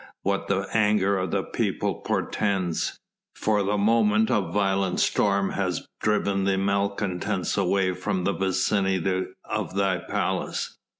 [0.23, 2.97] what the anger of the people portends.
[3.35, 9.75] For the moment a violent storm has driven the malcontents away from the vicinity of
[9.75, 10.75] thy palace.